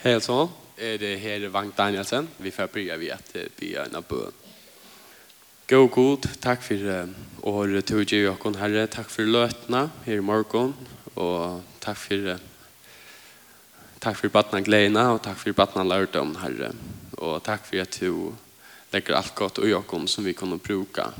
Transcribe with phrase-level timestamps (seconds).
[0.00, 2.28] Hej alltså, det här Vang Danielsen.
[2.36, 4.32] Vi får börja vid att be en av bön.
[5.68, 7.08] Gå god, tack för
[7.42, 8.86] år tog jag och herre.
[8.86, 10.74] Tack för lötna här i morgon.
[11.14, 12.38] Och tack för
[13.98, 16.72] tack för badna glädjerna och tack för badna lärdom herre.
[17.16, 18.32] Och tack för att du
[18.90, 21.12] lägger allt gott och jag som vi kunde bruka.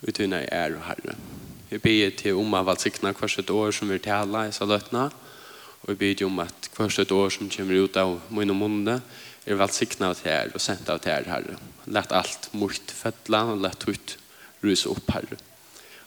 [0.00, 1.14] Utan är herre.
[1.68, 5.10] Vi ber till om att välsigna kvarset år som vi talar i så lötna.
[5.80, 9.00] Og vi ber om at hver et år som kommer ut av min og munne,
[9.48, 11.56] er vel sikna av her og sendt av her, Herre.
[11.90, 14.16] Lett alt mot fødla og lett ut
[14.64, 15.40] rus opp, Herre.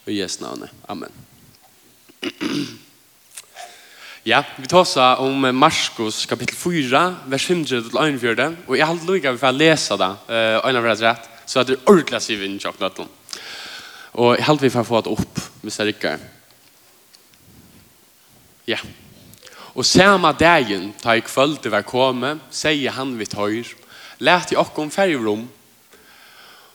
[0.06, 0.74] Og i Jesu navnet.
[0.88, 1.22] Amen.
[4.24, 9.50] Ja, vi tar oss om Marskos kapittel 4, vers 5-1, og jeg har lykke for
[9.50, 10.08] å lese det,
[10.64, 13.02] øyne for rett, så at det er ordentlig å si vi ikke akkurat
[14.14, 16.16] Og jeg har lykke for å få det opp, hvis jeg ikke.
[18.72, 18.80] Ja.
[18.80, 19.03] Ja.
[19.74, 23.72] Og samme dagen, da jeg kvølte var kommet, sier han vi høyr,
[24.22, 25.48] let i okkom færgrom,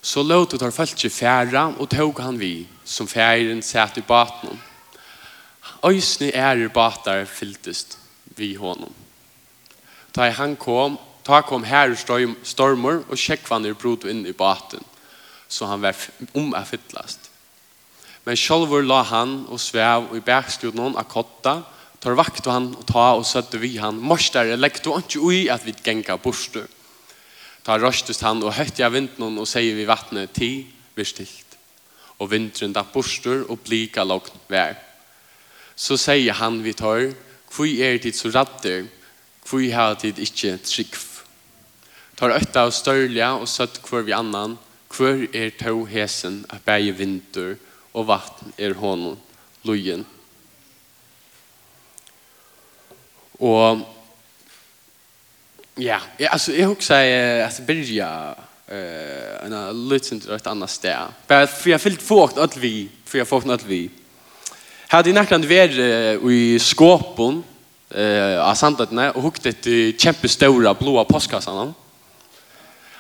[0.03, 4.03] så låt ut tar følt seg færa, og tog han vi, som færen satt i
[4.03, 4.59] baten.
[5.87, 7.99] Øysene er i batar fyltest
[8.37, 8.95] vi honom.
[10.15, 14.83] Da han kom, da kom her stormer, og sjekkvanner brot inn i baten,
[15.49, 15.95] så han var
[16.35, 17.31] om er fyllast.
[18.25, 21.61] Men sjálfur la han og svev i bergstjordnån av kotta,
[22.01, 23.99] tar vakt og han og ta og søtte vi han.
[23.99, 26.63] Morsdare legg du ikke ui at vi genga borstu.
[27.67, 30.51] Ta røstest han og høyt jeg vinden og sier vi vattnet ti
[30.97, 31.57] vir stilt.
[32.19, 34.79] Og vinteren da borstur og blika lagt vær.
[35.79, 37.13] Så sier han vi tar,
[37.55, 38.89] hvor er dit så radder,
[39.47, 41.05] hvor har dit ikke trikv.
[42.19, 44.59] Tar øtta og størlja og søtt hver vi annan,
[44.91, 47.57] hvor er to hesen at bæge vinter
[47.95, 49.19] og vatten er hånden,
[49.63, 50.07] lojen
[53.39, 53.81] Og
[55.79, 58.35] ja, alltså jag också alltså börja
[58.69, 61.09] eh en liten ett annat ställe.
[61.27, 63.91] För jag fyllt folk att vi för jag fåkt att vi
[64.89, 67.45] hade nærkant vært uh, i skåpon
[67.91, 71.75] eh av sandatna og hukket ett kjempestore blåa postkassene.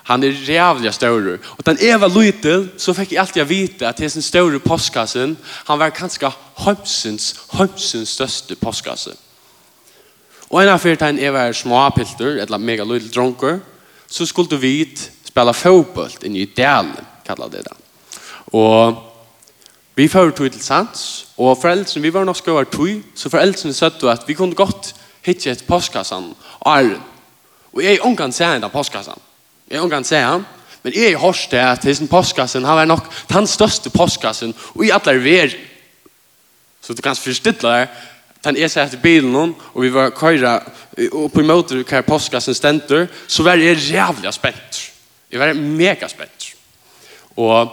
[0.08, 1.38] Han är jävligt stor.
[1.44, 5.36] Och den Eva liten, så fick jag alltid veta att det är sin større postkassen.
[5.44, 9.16] Han var kanske hemsens, hemsens største postkassen.
[10.48, 13.58] Og en av fyrtegn er var småpilter, eller mega lille dronker,
[14.08, 14.86] så skulle vi
[15.28, 17.76] spela fotboll i Nydalen, kallar det det.
[18.56, 18.96] Og
[19.98, 24.08] vi får tog til sans, og foreldrene, vi var nok skøver tog, så foreldrene søtte
[24.10, 24.94] at vi kunne godt
[25.26, 26.32] hitte et postkassan
[26.64, 27.02] Arlen.
[27.74, 29.20] Og jeg omgang se en av postkassan.
[29.68, 30.46] Jeg omgang se han,
[30.82, 34.86] men jeg har hørt det at hessen postkassan, han var nok den største postkassan, og
[34.86, 35.56] i alle er
[36.80, 37.88] Så du kan forstille det,
[38.44, 40.58] den jeg seg etter bilen hon, og vi var køyra
[41.18, 44.80] opp i møter hver postkassen stenter, så var jeg jævlig spent.
[45.30, 46.52] Jeg var mega spent.
[47.36, 47.68] Og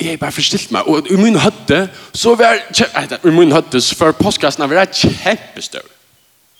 [0.00, 1.84] jeg bare forstilt meg, og i min høtte,
[2.14, 5.86] så var jeg, i min høtte, så var postkassen var jeg kjempestør.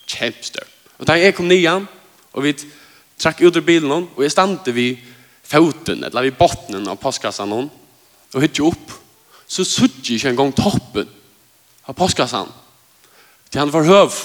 [0.07, 0.69] Kjempestør.
[0.99, 1.89] Og da jeg kom nian,
[2.33, 2.55] og vi
[3.19, 4.93] trakk ut av bilen og jeg stande vi
[5.47, 7.71] foten, eller vi botten av postkassen hon,
[8.33, 8.95] og hytte opp,
[9.47, 11.11] så sutt jeg ikke en gång toppen
[11.87, 12.51] av påskassan.
[13.51, 14.19] Til han var høv.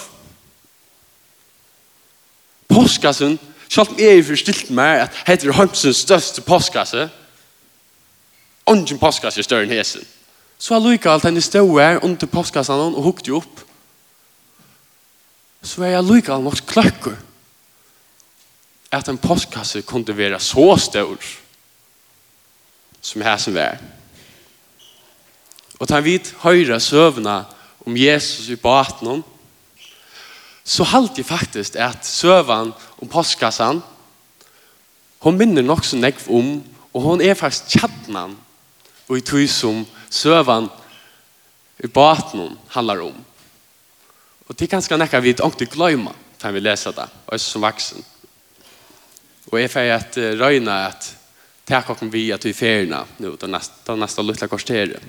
[2.70, 7.10] Påskassan, selv om jeg forstilt meg at heter Holmsens største påskasse,
[8.68, 10.06] ungen påskasse er større enn hesen.
[10.58, 13.64] Så har Luka alt henne stå her under påskassan og hukte opp.
[15.62, 17.18] Så er jeg Luka alt nok kløkker
[18.92, 21.18] at en postkasse kunne være så stor
[23.02, 23.78] som hesen var.
[25.78, 27.44] Og tar vi høyre søvna
[27.86, 29.24] om Jesus i baten
[30.68, 33.80] så halte jeg faktisk at søvan om postkassan
[35.24, 36.50] hon minner nok så nekv om
[36.92, 38.36] og hon er faktisk tjattnan
[39.08, 40.68] og i tog som søvan
[41.84, 43.16] i baten handlar om.
[44.48, 48.04] Og det er ganske nekka vi ikke gløyma tar vi lesa det, og som vaksen.
[49.52, 51.08] Og jeg får at røyna at
[51.68, 55.02] takk okken vi at vi ferina nå, da neste, neste luttla korstere.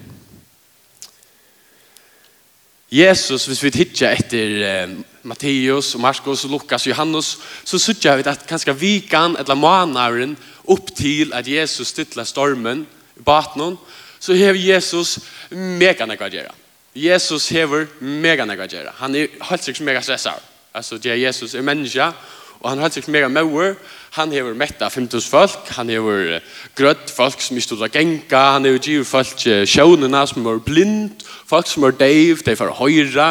[2.90, 4.92] Jesus, hvis vi tittar etter eh,
[5.28, 11.48] Matteus, Markus, Lukas, Johannes, så suttar vi at kanskje vikan eller manaren upp til at
[11.48, 12.86] Jesus stilla stormen
[13.16, 13.76] i batnon,
[14.20, 15.18] så hever Jesus
[15.50, 16.54] mega negagera.
[16.96, 18.94] Jesus hever mega negagera.
[18.98, 20.40] Han er helt sikkert mega stressar.
[20.74, 22.12] Altså, det Jesus er menneska,
[22.60, 23.74] Og han har sikkert mega mauer.
[24.10, 25.68] Han hever metta 5000 folk.
[25.76, 26.40] Han hever
[26.76, 28.40] grøtt folk som ikke stod av genka.
[28.56, 31.22] Han hever giv folk sjånena som er blind.
[31.46, 33.28] Folk som var deiv, de var høyra.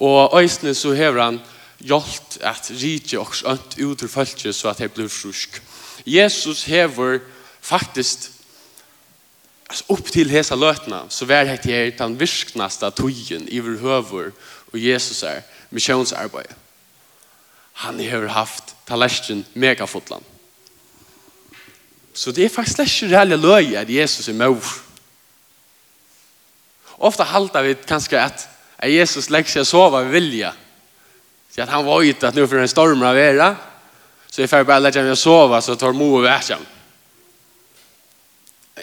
[0.00, 1.40] Og øysene så hever han
[1.78, 5.62] hjalt at rike og ønt ut til folk så at de blir frusk.
[6.06, 7.18] Jesus hever
[7.60, 8.30] faktisk
[9.70, 14.32] Alltså upp till hesa lötna så var det här den virknaste tojen i vår höver
[14.72, 16.54] och Jesus är missionsarbete
[17.84, 20.24] han har haft tallersken mega fotland.
[22.12, 24.64] Så det er faktisk ikke reelle løy at Jesus er mor.
[26.98, 28.48] Ofta halter vi kanskje at
[28.78, 30.52] at Jesus legger seg sova ved vilja.
[31.50, 33.48] Så at han var ute at nå for en storm av vera,
[34.30, 36.66] så jeg får bare legge meg sova, så tar mo og vært ham.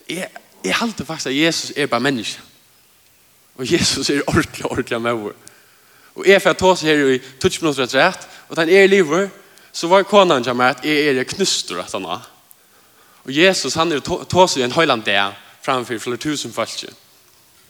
[0.09, 0.27] Jeg,
[0.65, 2.41] jeg halter faktisk at Jesus er bare menneske.
[3.55, 5.44] Og Jesus er ordentlig, ordentlig med.
[6.15, 8.91] Og jeg får ta seg her i 20 minutter etter rett, og den er i
[8.91, 9.31] livet,
[9.75, 12.19] så var konan til meg at jeg er knuster etter henne.
[13.25, 15.33] Og Jesus, han er ta seg en høyland der,
[15.65, 16.85] framfor flere tusen folk.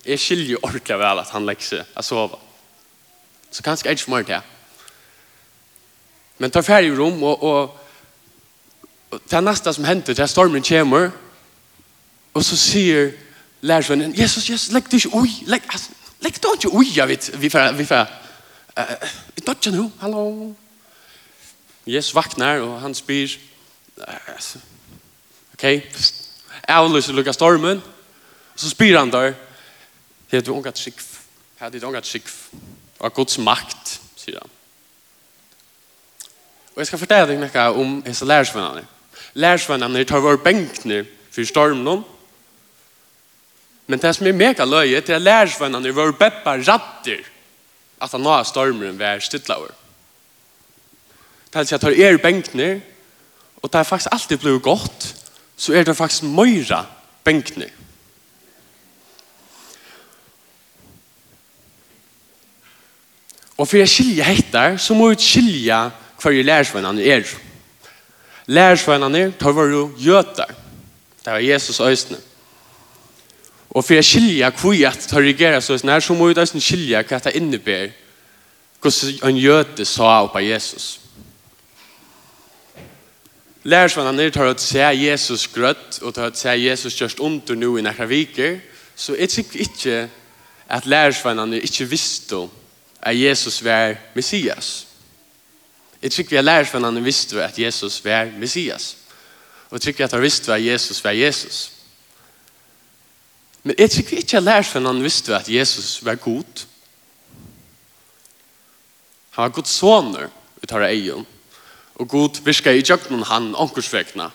[0.05, 2.37] Jeg skiljer ordentlig vel at han legger seg å sove.
[3.49, 4.51] Så kanskje jeg ikke mer til.
[6.37, 7.77] Men tar ferdig i rom, og, og,
[9.11, 11.13] og det er neste som hender, det er stormen kommer,
[12.35, 13.13] og så sier
[13.63, 15.63] lærersvennen, Jesus, Jesus, legg det ikke ui, legg,
[16.21, 18.11] legg det ikke ui, jeg vet, vi får, vi får,
[18.75, 20.53] Vi tar ikke nå, hallo.
[21.87, 23.37] Jesus vaknar, og han spyr,
[25.53, 25.65] ok,
[26.67, 27.79] avlyser lukka stormen,
[28.53, 29.35] og så spyr han der,
[30.31, 31.03] det er du unga trikv,
[31.59, 32.33] Det er du unga trikv,
[32.99, 34.51] og Guds makt, sier han.
[36.73, 38.83] Og jeg skal fortelle deg noe om disse lærersvennene.
[39.39, 42.03] Lærersvennene tar vår benkner for stormen,
[43.87, 47.23] men det som er mega løye, det er lærersvennene vår beppa ratter,
[48.05, 49.73] at han har stormen vær stittlaver.
[51.49, 52.79] Det er at tar er benkner,
[53.63, 55.15] og det er faktisk alltid blevet godt,
[55.57, 56.85] så er det faktisk møyra
[57.23, 57.71] benkner.
[63.57, 65.77] Og for å skilje hettar, så må vi skilje
[66.19, 67.23] hver lærersvennene er.
[68.51, 70.51] Lærersvennene tar våre gjøter.
[71.23, 72.19] Det var Jesus øsne.
[73.75, 76.45] Og for jeg skilja hvor jeg tar reagera så sånn her, så må jeg da
[76.47, 77.91] skilja hva det innebærer
[78.85, 80.99] hvordan en jøte sa opp av Jesus.
[83.65, 87.83] Lærersvannene tar å se Jesus grøtt, og tar å se Jesus gjørst under nå i
[87.85, 88.59] nekra viker,
[88.95, 89.97] så jeg tykker ikke
[90.69, 92.45] at lærersvannene ikke visste
[93.01, 94.85] at Jesus var Messias.
[96.01, 98.95] Jeg tykker at lærersvannene visste at Jesus var Messias.
[99.69, 101.74] Og jeg tykker at de visste at Jesus var Jesus.
[103.65, 106.65] Men jeg tror ikke jeg lærte for han visste at Jesus var god.
[109.33, 110.27] Han var god soner
[110.61, 111.25] ut av egen.
[111.95, 114.29] Og god virka i jøkken han ankursvekna.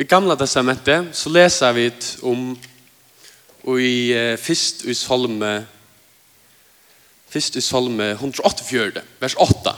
[0.00, 1.88] I gamla testamentet så leser vi
[2.22, 2.52] om
[3.62, 5.50] og i uh, fyrst i salme
[7.30, 9.74] fyrst i salme 184, vers 8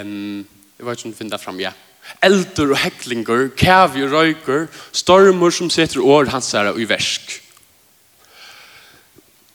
[0.00, 0.46] um,
[0.78, 1.74] jeg vet ikke om du finner det fram ja
[2.22, 7.42] eldur og heklingur, kævi og røyker, stormur som setter år hans her i versk.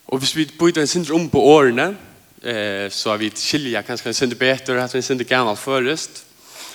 [0.08, 1.96] Og hvis vi bøyder en sindre om på årene,
[2.44, 6.24] eh, så har vi skilja kanskje en sindre beter, at vi en sindre gammal først,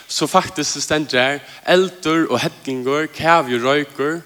[0.08, 1.38] så faktisk stender her
[1.68, 4.20] eldur og heklingur, kævi og røyker,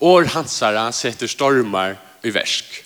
[0.00, 0.62] år hans
[0.96, 2.84] setter stormar i versk.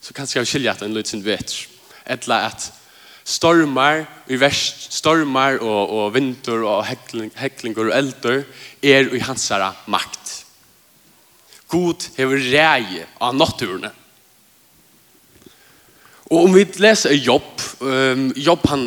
[0.00, 1.66] Så kanskje vi skilja at en løyt sindre beter.
[2.06, 2.72] Etla at
[3.26, 8.44] Stormar, i verst, stormar og, og vinter og hekling, heklingur og eldur
[8.86, 10.44] er i hansara makt.
[11.66, 13.90] God hever rei av naturene.
[16.30, 18.86] Og om vi leser Jobb, um, Jobb han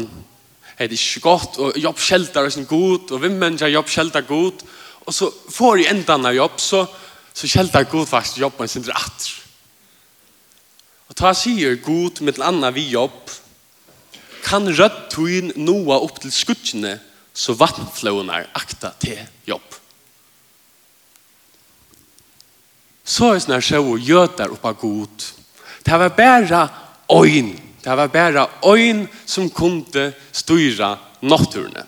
[0.80, 4.64] heter ikke godt, og Jobb skjelter er sin god, og hvem mennesker Jobb skjelter god,
[5.04, 6.86] og så får i endan av Jobb, så,
[7.34, 9.36] så skjelter god faktisk Jobb en sin atter.
[11.10, 13.32] Og ta sier god med en annen vi Jobb,
[14.44, 16.98] kan rødt tuin noa opp til skuttene,
[17.34, 19.80] så vattenflåene er akta til jobb.
[23.10, 25.26] Så er sånn sjå og gjøter oppa god.
[25.86, 26.62] Det var bare
[27.10, 27.56] øyn.
[27.80, 30.92] Det var bare øyn som kunde styra
[31.22, 31.86] naturene.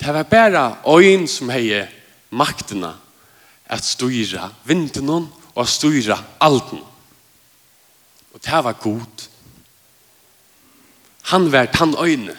[0.00, 1.84] Det var bare øyn som hei
[2.30, 2.90] maktene
[3.70, 6.80] at styra vinden og styra alten.
[8.32, 9.28] Og det var god.
[11.22, 12.36] Han var tann øyne.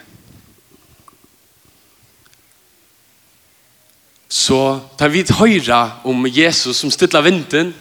[4.29, 7.73] Så tar vi høyre om Jesus som stilla vinden,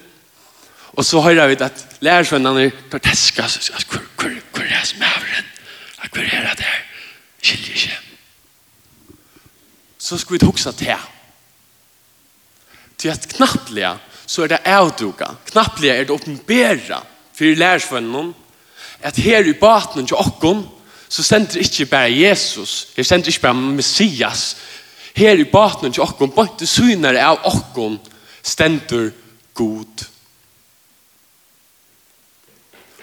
[0.93, 3.49] og så høyre vi at lærersvennene tar teska,
[3.89, 5.45] hvor, hvor, hvor er det som er over
[6.13, 6.81] Hvor er det der?
[7.43, 7.99] Skiljer ikke.
[9.99, 10.97] Så skal vi huksa til.
[12.99, 17.03] Til at knapplega så er det avduka, Knapplega er det åpenbæra
[17.35, 18.35] for lærersvennene
[19.03, 20.67] at her i baten til okken,
[21.13, 24.57] så sender ikke bare Jesus, jeg sender ikke bare Messias,
[25.15, 27.99] her i baten til okken, bare til synere av okken,
[28.43, 29.11] stender
[29.55, 30.07] god.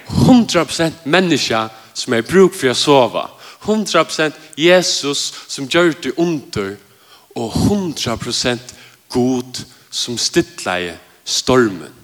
[0.10, 1.62] 100% menneske
[1.94, 3.28] som er bruk for å sove,
[3.68, 6.80] 100% Jesus som gjør det under,
[7.38, 8.74] og 100%
[9.14, 9.62] god
[9.92, 11.99] som stittleie stormen.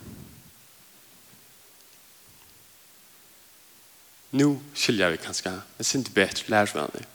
[4.35, 7.07] nu skiljer vi kanskje, men sin til bedre lærersvenner.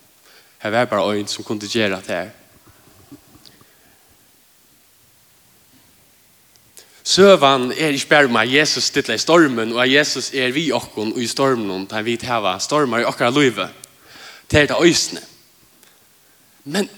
[0.63, 2.31] Her var bare øyn som kunne gjøre det her.
[7.05, 11.27] Søvan er ikke bare med Jesus stille i stormen, og Jesus er vi okken i
[11.27, 13.69] stormen, da vi tæva stormer i okkara løyve.
[14.51, 15.21] Det er det øysene.
[16.65, 16.89] Men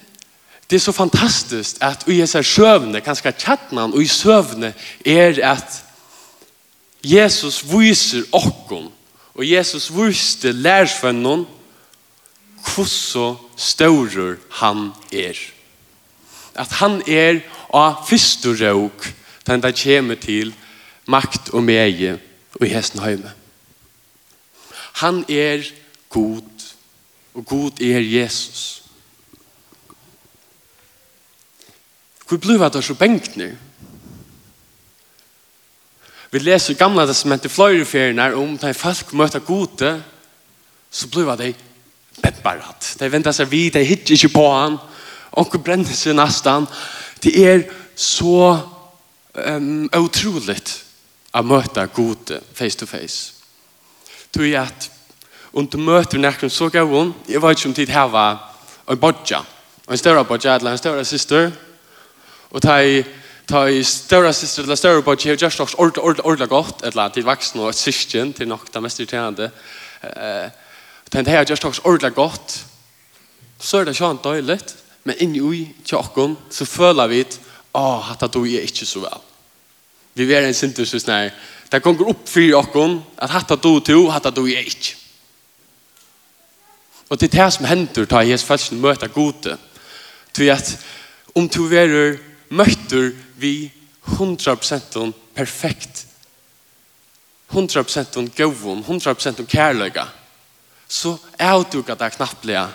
[0.70, 4.74] det er så fantastisk at i disse søvne, kanskje kjattene, og i søvne
[5.06, 5.84] er at
[7.04, 8.92] Jesus viser okken
[9.34, 11.46] Og Jesus viste lærsvennen
[12.74, 15.38] hvordan større han er.
[16.54, 17.40] At han er
[17.72, 19.08] av første råk
[19.46, 20.52] den det kommer til
[21.06, 22.18] makt og meie
[22.60, 23.32] og i hesten høyme.
[25.02, 25.64] Han er
[26.08, 26.42] god,
[27.34, 28.82] og god er Jesus.
[32.28, 33.50] Hvor blir det så bengt nå?
[36.32, 39.90] Vi leser gamla testamentet flere ferien om da folk møter gode,
[40.90, 41.50] så blir de
[42.22, 42.94] pepparat.
[42.96, 44.78] De venter seg vidt, de hittir ikke på han,
[45.36, 46.64] og brenner seg nesten.
[47.20, 48.56] Det er så
[49.36, 50.72] um, utroligt
[51.36, 53.36] å møte gode face to face.
[54.32, 54.88] Tog jeg at
[55.52, 58.40] om du møter nekken så gav hun, jeg vet ikke om tid her var
[58.88, 59.42] en bodja,
[59.84, 61.50] en større bodja, eller en større syster,
[62.48, 63.04] og da jeg
[63.52, 66.94] ta i større syster eller større på har just også ordla ordla ordla godt et
[66.96, 69.50] land til vaksen og syskjen til nok det mest irriterende
[70.02, 70.50] eh
[71.12, 72.64] den har just også ordla godt
[73.60, 74.60] så er det sjøn deilig
[75.04, 77.24] men inni ui tjokken så føler vi
[77.74, 79.20] åh hatt du er ikke så vel
[80.14, 81.30] vi er en sinter så snær.
[81.72, 84.96] Det kommer opp for okken at hatt du to hatt du er ikke
[87.10, 89.58] og det er det som hender ta i hans følelsen møter gode
[90.32, 90.78] til at
[91.34, 92.16] om du er
[92.52, 93.70] møtter vi
[94.18, 96.06] 100% perfekt.
[97.52, 100.06] 100% gøvun, 100% kærløyga.
[100.88, 102.66] Så avdukar det knapplega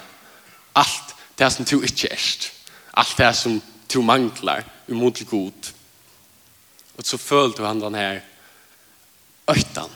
[0.77, 2.51] alt det som du ikke erst.
[2.97, 3.59] Alt det som
[3.93, 5.71] du manglar imot til god.
[6.97, 8.19] Og så føler du han den her
[9.49, 9.93] øytan,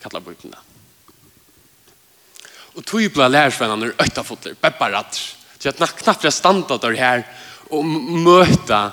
[0.00, 0.56] kallar bøyblina.
[2.76, 5.16] Og tog blei lærersvennerne øytafotler, bepparat.
[5.58, 7.22] Så jeg knapplega standa der her
[7.70, 8.90] og møta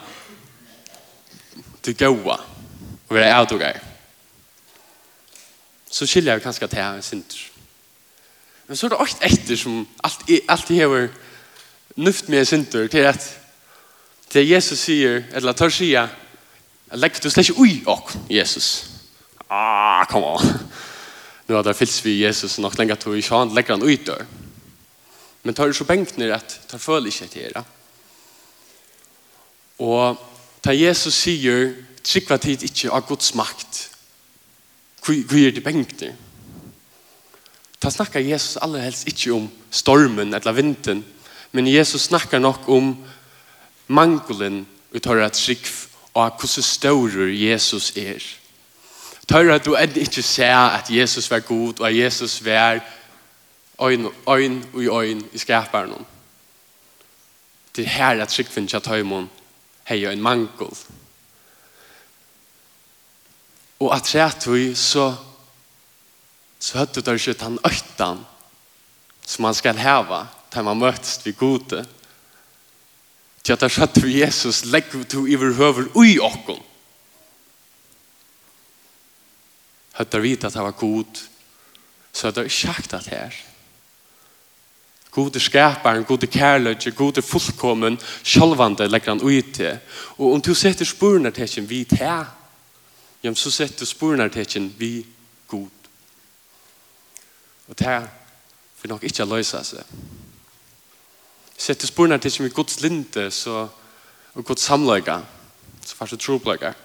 [1.87, 2.35] til gåa
[3.07, 3.79] og være avdogar,
[5.87, 7.45] så skiljer jeg kanskje til han sinter
[8.67, 11.07] Men så er det også etter som alt, alt hever
[11.95, 13.23] nuft med sinter til at
[14.29, 16.09] til Jesus sier, eller tar sier,
[16.91, 18.89] legg du slett ikke ui ok, Jesus.
[19.47, 20.43] Ah, kom on.
[21.47, 24.07] Nu har det fyllt vi Jesus nok lenge til vi ikke han legger han ut
[24.07, 24.25] dør.
[25.43, 27.63] Men tar det så bengt ned at tar føler ikke til det.
[29.79, 30.19] Og
[30.67, 31.69] Ta Jesus sier,
[32.03, 33.85] trykva tid ikkje av Guds makt.
[34.99, 36.09] Hvor er det bengt det?
[37.79, 41.05] Ta snakkar Jesus aller helst ikkje om stormen eller vinden,
[41.55, 42.89] men Jesus snakkar nok om
[43.87, 45.71] mangelen utar at trygg
[46.11, 48.19] og hvordan større Jesus er.
[49.23, 52.83] Tør at du enn ikke ser at Jesus var god, og at Jesus var
[53.87, 56.05] øyn, øyn og øyn i skaparen.
[57.71, 59.31] Det er her at tryggvind til tøymon
[59.87, 60.71] hei en mangel.
[63.79, 65.11] Og at rett vi så
[66.59, 68.23] så høtte det ikke den økten
[69.27, 71.83] som man skal heve til man møtes vi gode.
[73.43, 76.57] Til at det skjøtt vi Jesus legger to i vår høver ui okken.
[79.99, 81.25] Høttet vi at det var god
[82.17, 83.35] så det er ikke sagt at her.
[85.17, 89.79] Gode skaparen, gode kærløyge, gode fullkommen, sjálvande legger han ut til.
[90.17, 92.25] Og om du setter spurnartekjen vi til,
[93.23, 95.05] ja, så setter du spurnartekjen vi
[95.47, 95.89] god.
[97.67, 97.97] Og det
[98.77, 99.95] for nok ikke løse seg.
[101.57, 103.65] Setter spurnartekjen vi gods linte, så,
[104.33, 105.17] og gods samløyga,
[105.81, 106.77] så fast du troplegger.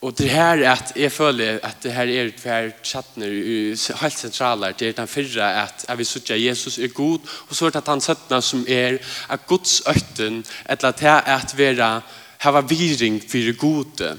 [0.00, 4.72] Och det här är att jag följer att det här är tvär chattner helt centrala
[4.72, 7.78] det er den förra att jeg vil söka Jesus är god och så er det
[7.78, 8.98] att han sättna som är
[9.28, 12.02] at Guds øtten eller att det er att vara
[12.38, 14.18] hava viring för gode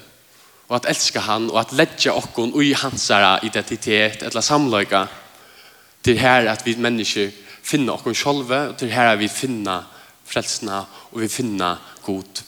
[0.67, 3.11] och att elska han och att lägga okkon i hans
[3.43, 5.07] identitet eller samløyga.
[6.03, 7.31] Til här att vi människor
[7.63, 9.85] finna okkon själva og til här at vi finna
[10.25, 12.46] frälsna och vi finna god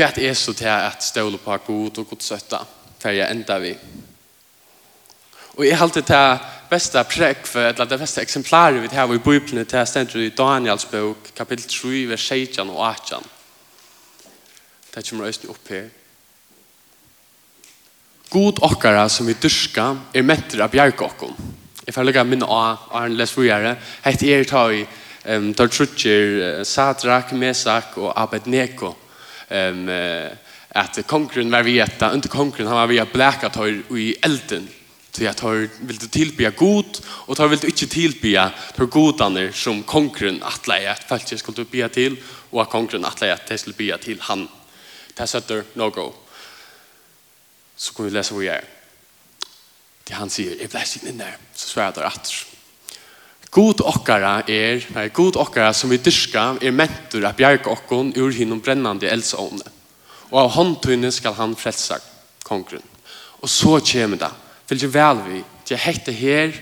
[0.00, 2.58] Hva er så til at ståle på god og god søtta
[3.02, 3.74] for jeg enda vi?
[5.58, 6.38] Og jeg halte til
[6.70, 10.86] beste prekk for, eller det beste eksemplaret vi har i Bibelen til stendet i Daniels
[10.88, 13.26] bok, kapittel 3, vers 16 og 18.
[14.94, 15.92] Det kommer øyne opp her.
[18.30, 21.36] God okkara som vi dyrska er mentor av bjerg okkom.
[21.84, 23.76] Jeg får lukka minne av Arne Lesvujere.
[24.08, 24.80] Heit er ta i
[25.28, 28.94] um, der trutjer Sadrak, Mesak og Abednego
[29.50, 29.88] um,
[30.68, 34.68] at konkurren var vi etta, inte konkurren han var vi at bläka tar i elden
[35.10, 39.52] til at tar vill du tillbe god och tar vill du inte tillbe tar godaner
[39.52, 42.16] som konkurren att lägga att faktiskt skulle bya till
[42.50, 44.48] och at konkurren att at att skulle bya till han
[45.14, 46.12] där sätter no go.
[47.76, 48.64] Så kan vi läsa hvor jeg er.
[50.08, 52.46] det han säger är blessing inn där så svär där att
[53.50, 58.30] God okkara er, nei, god okkara som vi dyrka er mentur av bjerg okkon ur
[58.34, 59.66] hinnom brennande eldsåne.
[60.30, 61.98] Og av håndtøyne skal han frelsa
[62.46, 62.84] kongren.
[63.42, 64.30] Og så kommer det,
[64.70, 66.54] fylgje vel vi, til hette her,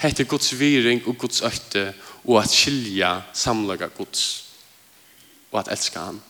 [0.00, 1.90] hette Guds viring og Guds økte,
[2.24, 4.24] og at skilja samlaga Guds,
[5.52, 6.20] og at elska han.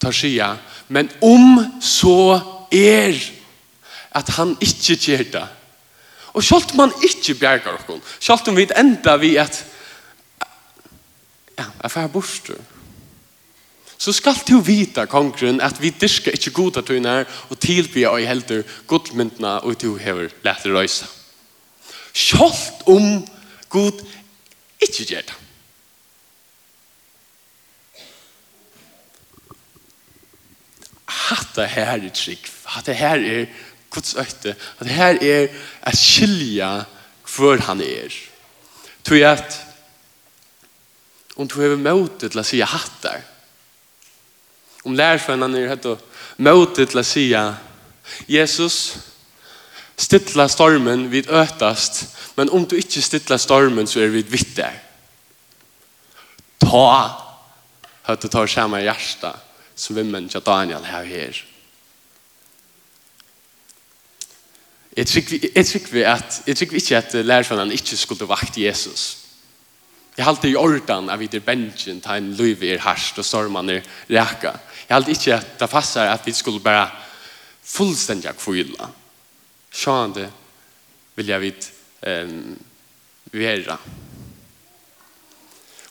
[0.00, 0.52] Tar skia,
[0.88, 2.38] men om så
[2.70, 3.16] er
[4.16, 5.59] at han ikkje kjerta, det,
[6.32, 9.64] Og selv man ikke bjerger oss, selv om vi enda vi at
[11.58, 12.52] ja, jeg får bort
[14.00, 18.62] så skal du vita, kongren, at vi dyrker ikke goda tøyner og tilbyr og helter
[18.88, 21.04] godmyndene og du hever lette røysa.
[22.16, 23.26] Selv om
[23.68, 24.00] god
[24.80, 25.36] ikke gjør det.
[31.10, 32.48] Hatta her er trygg.
[32.72, 35.48] Hatta her er trygg Guds øyte, at her er
[35.82, 36.84] at skilja
[37.36, 38.14] hvor han er.
[39.04, 39.66] Tog at
[41.36, 43.22] om du har måte til å si hattar,
[44.84, 46.00] om lærfrønnen er hatt og
[46.40, 47.26] måte til å si
[48.28, 48.76] Jesus,
[50.00, 52.04] stittla stormen vid øtast,
[52.36, 54.78] men om du ikke stittla stormen, så er vi vitt der.
[56.60, 56.88] Ta,
[58.08, 59.34] hatt du tar samme hjärsta
[59.76, 61.44] som vi til Daniel her her.
[65.00, 69.16] Jeg tror vi, at, jeg tror ikke at lærerne ikke skulle vakt Jesus.
[70.16, 73.86] Jeg halte i orden av videre bensjen ta en løyve er harsht og stormann er
[74.10, 74.52] reka.
[74.84, 76.90] Jeg halte ikke at det passer at vi skulle bare
[77.64, 78.90] fullstendig kvile.
[79.72, 80.28] Sånn det
[81.16, 81.70] vil jeg vidt
[82.04, 82.58] um,
[83.32, 83.80] være.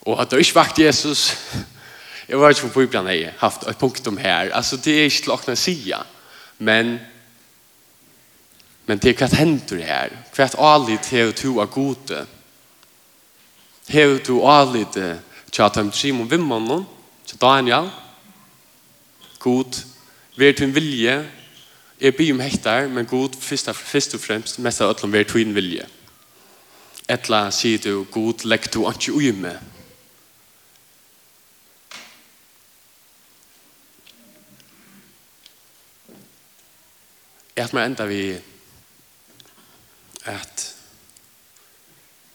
[0.06, 1.32] Og at det ikke vakt Jesus,
[2.30, 4.54] jeg var ikke på Bibelen jeg har haft et punktum her.
[4.54, 5.58] Altså det er ikke til å kunne
[6.60, 7.00] men
[8.90, 9.30] Men det kan
[9.70, 10.10] det här.
[10.34, 12.26] För att allit hev to a gode.
[13.88, 14.98] Hev to allit
[15.52, 16.86] tja tam Simon Vimmanon,
[17.26, 17.90] tja Daniel.
[19.40, 19.86] God,
[20.36, 21.30] ver til vilje.
[22.02, 25.54] Jeg byr om hektar, men god først, først og fremst mest av ötlom ver til
[25.54, 25.86] vilje.
[27.08, 29.60] Etla sier du god legg du anki ui med.
[37.56, 38.40] Jeg har enda vi
[40.30, 40.66] at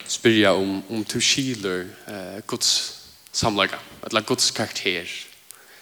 [0.07, 2.71] spyrja om, om du skiler eh, Guds
[3.35, 5.09] samlaga, eller Guds karakter.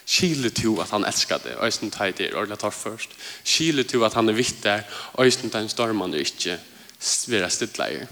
[0.05, 3.15] Skiler du at han elskar det, og eisen tar det, og tar først.
[3.43, 4.83] Skiler du at han er vitt der,
[5.21, 6.57] eisen tar en stormann er ikke
[7.31, 8.07] vera stidleier.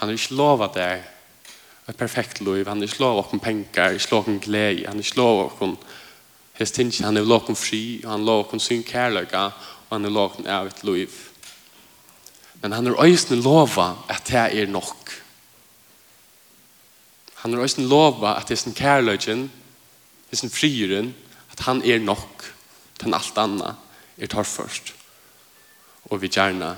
[0.00, 1.04] Han er ikke lova der
[1.88, 5.06] et perfekt liv, han er ikke lova okkur penger, ikke lova okkur glede, han er
[5.06, 5.76] ikke lova okkur
[6.64, 9.46] tinsi, han er lova okkur fri, han er lova okkur sin kærlega,
[9.86, 11.22] og han er lova okkur av et liv.
[12.62, 15.12] Men han har øyne lova at det er nok.
[17.34, 19.42] Han har øyne lova at det er sin kærløgjen,
[20.26, 21.14] det er sin frieren,
[21.52, 22.52] at han er nok.
[22.98, 23.74] til alt anna
[24.16, 24.94] er tar først.
[26.10, 26.76] Og vi gjerne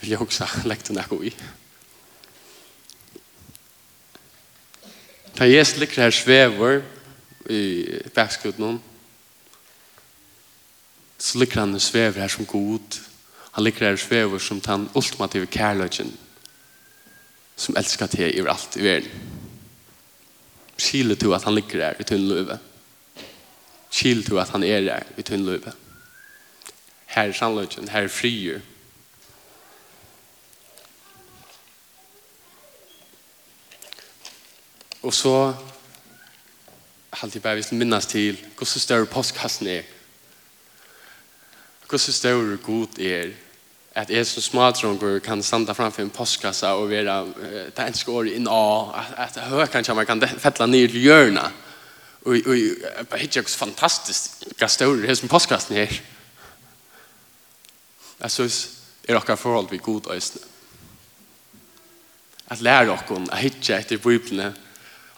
[0.00, 1.32] vil jeg også legge den ekko i.
[5.38, 6.80] Da Jesus liker her svever
[7.50, 8.80] i bakskudden,
[11.18, 12.98] så ligger han svever her som god,
[13.52, 16.18] Han ligger her svever som den ultimative kærløgjen
[17.58, 19.10] som elskar til i alt i verden.
[20.78, 22.58] Kile til at han ligger her i tunn løve.
[23.90, 25.72] Kile til at han er her i tunn løve.
[27.06, 28.60] Her er sannløgjen, her er frier.
[35.02, 35.54] Og så
[37.12, 39.82] halte jeg bare hvis minnes til hvordan større postkassen er
[41.88, 43.30] hvordan stor god er
[43.94, 47.14] at jeg som smadronger kan standa framfor en postkassa og være
[47.76, 51.48] det enske året inn av at jeg hører kanskje man kan fettla ned i hjørna.
[52.28, 55.94] Og jeg bare hittar hos fantastisk hva stor er som postkassen her.
[58.20, 58.58] Jeg synes
[59.08, 60.44] er okkar forhold vi god øysene
[62.48, 64.52] at lære okkon at hittar etter biblene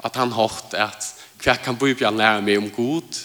[0.04, 1.10] at han hårt at
[1.42, 3.20] hva kan bibelen lære meg om god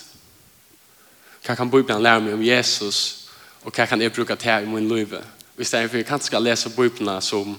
[1.46, 3.25] hva kan bibelen lære meg om Jesus?
[3.66, 5.16] og hva kan jeg bruke til i min liv?
[5.56, 7.56] Hvis i stedet for jeg kan skal lese bøypene som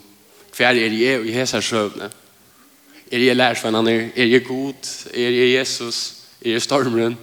[0.56, 2.10] hva er jeg i hese søvne?
[3.12, 4.12] Er jeg lærer for lærersvennene?
[4.16, 5.10] Er jeg god?
[5.14, 6.14] Er jeg Jesus?
[6.44, 7.18] Er jeg stormeren?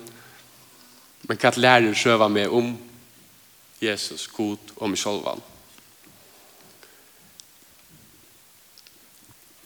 [1.23, 2.77] Men hva lærer søve meg om
[3.81, 5.41] Jesus, god og meg selv?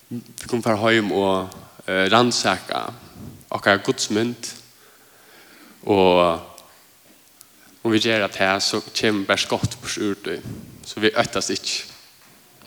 [0.10, 1.50] Vi kommer fra hjem og
[1.88, 2.86] uh, rannsaka
[3.50, 4.54] okkar gudsmynd
[5.84, 6.40] og
[7.88, 10.40] Om vi gjør det her, så kommer bare skott på ur.
[10.84, 11.84] Så vi øttes ikke.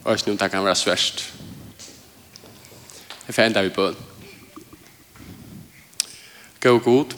[0.04, 1.24] Og ikke noe det kan være sverst.
[3.26, 3.98] Det enda vi bøn.
[6.60, 7.12] Gå god.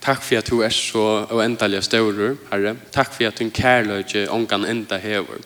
[0.00, 2.76] Takk for at du er så uendelig større, Herre.
[2.92, 5.44] Takk for at din kærløyde ångan enda hever.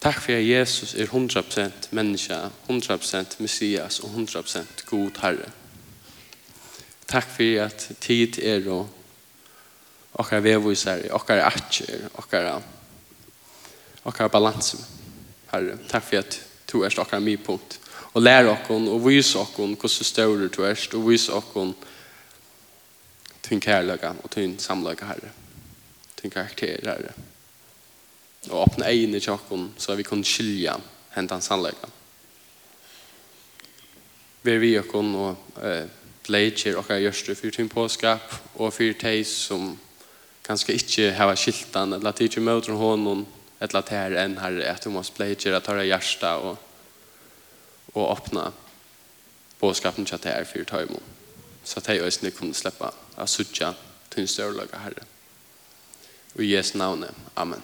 [0.00, 2.38] Takk for at Jesus er 100% menneske,
[2.70, 5.50] 100% Messias og 100% god Herre.
[7.08, 8.94] Takk for at tid er og
[10.12, 12.62] okkar vevvisar, okkar atjer, okkar
[14.08, 14.74] okkar balans.
[15.52, 17.78] Herre, takk for at du er okkar mye punkt.
[18.14, 21.74] Og lær okkon, og vis okkon hvordan større du er, og vis okkon
[23.48, 25.32] din kærløyga og tyn samløyga, Herre.
[26.22, 27.14] Din karakter, Herre.
[28.50, 30.76] Og åpne egne til så vi kan skilja
[31.14, 31.88] hentan samløyga.
[34.42, 35.88] Vi er vi okkon og eh,
[36.28, 39.72] leitjer okkara gjørster for tyn påskap og for teis som
[40.48, 43.26] kanskje ikke hava skiltan, eller at ikke møter honom,
[43.60, 46.56] eller at her enn her, at du måste bleidjer, at her hjärsta og,
[47.94, 48.50] og åpna
[49.60, 51.00] påskapen til at det er fyrir taimo.
[51.64, 53.74] Så at her øyne kunne sleppa av suttja
[54.10, 55.04] til en større herre.
[56.36, 57.10] Og i Jesu navne.
[57.36, 57.62] Amen.